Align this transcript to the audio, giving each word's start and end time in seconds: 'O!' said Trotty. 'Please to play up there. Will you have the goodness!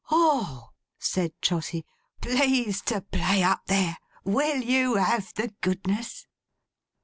'O!' 0.09 0.69
said 0.97 1.31
Trotty. 1.43 1.85
'Please 2.21 2.81
to 2.87 3.01
play 3.01 3.43
up 3.43 3.67
there. 3.67 3.97
Will 4.23 4.63
you 4.63 4.95
have 4.95 5.31
the 5.35 5.49
goodness! 5.61 6.25